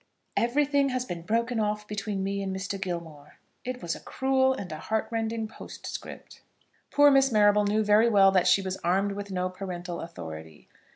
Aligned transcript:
"Everything 0.35 0.89
has 0.89 1.05
been 1.05 1.21
broken 1.21 1.59
off 1.59 1.87
between 1.87 2.23
me 2.23 2.41
and 2.41 2.51
Mr. 2.55 2.81
Gilmore." 2.81 3.35
It 3.63 3.83
was 3.83 3.93
a 3.95 3.99
cruel 3.99 4.51
and 4.51 4.71
a 4.71 4.79
heartrending 4.79 5.47
postscript! 5.47 6.41
Poor 6.89 7.11
Miss 7.11 7.31
Marrable 7.31 7.65
knew 7.65 7.83
very 7.83 8.09
well 8.09 8.31
that 8.31 8.47
she 8.47 8.63
was 8.63 8.77
armed 8.77 9.11
with 9.11 9.29
no 9.29 9.47
parental 9.47 10.01
authority. 10.01 10.67